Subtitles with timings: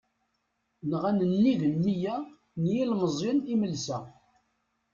[0.89, 2.15] Nɣan nnig n miyya
[2.59, 3.99] n yilmeẓyen imelsa.